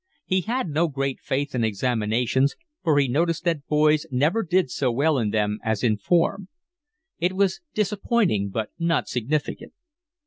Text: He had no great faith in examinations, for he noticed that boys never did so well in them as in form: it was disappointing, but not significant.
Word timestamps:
He 0.25 0.41
had 0.41 0.67
no 0.67 0.87
great 0.87 1.19
faith 1.19 1.53
in 1.53 1.63
examinations, 1.63 2.55
for 2.81 2.97
he 2.97 3.07
noticed 3.07 3.43
that 3.43 3.67
boys 3.67 4.07
never 4.09 4.41
did 4.41 4.71
so 4.71 4.91
well 4.91 5.19
in 5.19 5.29
them 5.29 5.59
as 5.63 5.83
in 5.83 5.95
form: 5.95 6.47
it 7.19 7.33
was 7.33 7.61
disappointing, 7.75 8.49
but 8.49 8.71
not 8.79 9.07
significant. 9.07 9.73